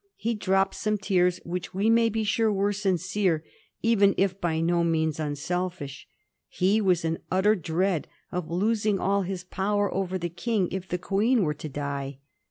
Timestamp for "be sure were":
2.09-2.73